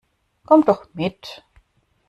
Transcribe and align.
Komm 0.47 0.65
doch 0.65 0.89
mit! 0.95 1.43